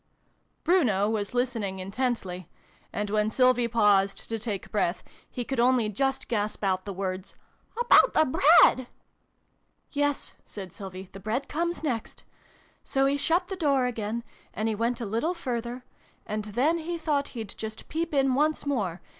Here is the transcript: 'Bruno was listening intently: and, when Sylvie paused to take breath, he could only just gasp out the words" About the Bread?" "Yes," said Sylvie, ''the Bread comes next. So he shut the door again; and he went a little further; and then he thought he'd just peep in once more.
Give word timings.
'Bruno 0.63 1.07
was 1.07 1.35
listening 1.35 1.77
intently: 1.77 2.49
and, 2.91 3.11
when 3.11 3.29
Sylvie 3.29 3.67
paused 3.67 4.27
to 4.29 4.39
take 4.39 4.71
breath, 4.71 5.03
he 5.29 5.45
could 5.45 5.59
only 5.59 5.89
just 5.89 6.27
gasp 6.27 6.63
out 6.63 6.85
the 6.85 6.91
words" 6.91 7.35
About 7.79 8.15
the 8.15 8.25
Bread?" 8.25 8.87
"Yes," 9.91 10.33
said 10.43 10.73
Sylvie, 10.73 11.09
''the 11.11 11.21
Bread 11.21 11.47
comes 11.47 11.83
next. 11.83 12.23
So 12.83 13.05
he 13.05 13.15
shut 13.15 13.47
the 13.47 13.55
door 13.55 13.85
again; 13.85 14.23
and 14.55 14.67
he 14.67 14.73
went 14.73 14.99
a 15.01 15.05
little 15.05 15.35
further; 15.35 15.85
and 16.25 16.45
then 16.45 16.79
he 16.79 16.97
thought 16.97 17.29
he'd 17.37 17.53
just 17.55 17.87
peep 17.87 18.11
in 18.11 18.33
once 18.33 18.65
more. 18.65 19.01